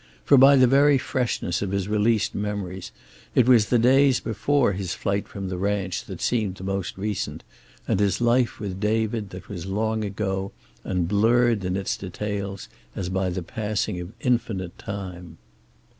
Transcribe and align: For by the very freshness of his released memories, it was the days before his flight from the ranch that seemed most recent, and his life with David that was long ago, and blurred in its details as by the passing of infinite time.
For 0.25 0.35
by 0.35 0.55
the 0.55 0.65
very 0.65 0.97
freshness 0.97 1.61
of 1.61 1.69
his 1.69 1.87
released 1.87 2.33
memories, 2.33 2.91
it 3.35 3.47
was 3.47 3.67
the 3.67 3.77
days 3.77 4.19
before 4.19 4.73
his 4.73 4.95
flight 4.95 5.27
from 5.27 5.47
the 5.47 5.59
ranch 5.59 6.05
that 6.05 6.21
seemed 6.21 6.59
most 6.65 6.97
recent, 6.97 7.43
and 7.87 7.99
his 7.99 8.19
life 8.19 8.59
with 8.59 8.79
David 8.79 9.29
that 9.29 9.47
was 9.47 9.67
long 9.67 10.03
ago, 10.03 10.53
and 10.83 11.07
blurred 11.07 11.63
in 11.63 11.77
its 11.77 11.95
details 11.95 12.67
as 12.95 13.09
by 13.09 13.29
the 13.29 13.43
passing 13.43 13.99
of 14.01 14.13
infinite 14.21 14.75
time. 14.79 15.37